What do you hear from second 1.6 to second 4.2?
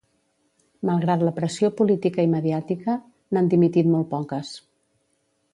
política i mediàtica, n’han dimitit molt